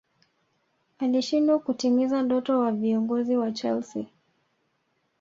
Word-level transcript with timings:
alishindwa 0.99 1.59
kutimiza 1.59 2.21
ndoto 2.21 2.59
wa 2.59 2.71
viongozi 2.71 3.35
wa 3.37 3.51
chelsea 3.51 4.05